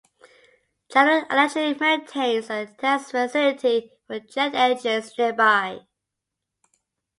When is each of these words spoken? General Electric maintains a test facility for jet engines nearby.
General 0.91 1.25
Electric 1.29 1.79
maintains 1.79 2.49
a 2.49 2.65
test 2.65 3.11
facility 3.11 3.91
for 4.07 4.19
jet 4.21 4.55
engines 4.55 5.15
nearby. 5.15 5.81